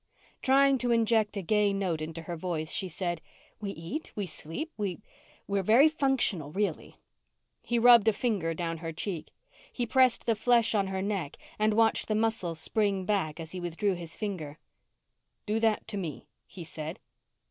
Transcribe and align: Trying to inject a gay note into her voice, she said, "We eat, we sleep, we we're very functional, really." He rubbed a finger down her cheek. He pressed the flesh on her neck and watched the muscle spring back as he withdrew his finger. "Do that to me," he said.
Trying 0.41 0.79
to 0.79 0.89
inject 0.89 1.37
a 1.37 1.43
gay 1.43 1.71
note 1.73 2.01
into 2.01 2.23
her 2.23 2.35
voice, 2.35 2.73
she 2.73 2.87
said, 2.87 3.21
"We 3.59 3.69
eat, 3.69 4.11
we 4.15 4.25
sleep, 4.25 4.73
we 4.75 4.99
we're 5.45 5.61
very 5.61 5.87
functional, 5.87 6.49
really." 6.51 6.97
He 7.61 7.77
rubbed 7.77 8.07
a 8.07 8.13
finger 8.13 8.55
down 8.55 8.77
her 8.79 8.91
cheek. 8.91 9.29
He 9.71 9.85
pressed 9.85 10.25
the 10.25 10.33
flesh 10.33 10.73
on 10.73 10.87
her 10.87 11.03
neck 11.03 11.37
and 11.59 11.75
watched 11.75 12.07
the 12.07 12.15
muscle 12.15 12.55
spring 12.55 13.05
back 13.05 13.39
as 13.39 13.51
he 13.51 13.59
withdrew 13.59 13.93
his 13.93 14.17
finger. 14.17 14.57
"Do 15.45 15.59
that 15.59 15.87
to 15.89 15.97
me," 15.97 16.25
he 16.47 16.63
said. 16.63 16.99